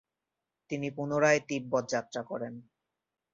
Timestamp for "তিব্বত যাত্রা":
1.47-2.21